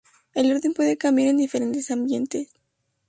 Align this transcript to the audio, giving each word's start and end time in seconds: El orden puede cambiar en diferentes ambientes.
El 0.33 0.51
orden 0.51 0.73
puede 0.73 0.97
cambiar 0.97 1.27
en 1.29 1.37
diferentes 1.37 1.91
ambientes. 1.91 2.47